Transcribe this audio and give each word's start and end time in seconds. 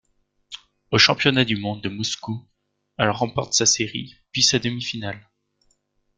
Aux 0.89 0.97
championnats 0.97 1.45
du 1.45 1.57
monde 1.57 1.83
de 1.83 1.89
Moscou, 1.89 2.43
elle 2.97 3.11
remporte 3.11 3.53
sa 3.53 3.67
série, 3.67 4.15
puis 4.31 4.41
sa 4.41 4.57
demi-finale. 4.57 5.29